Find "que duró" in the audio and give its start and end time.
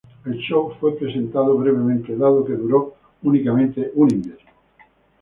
2.43-2.95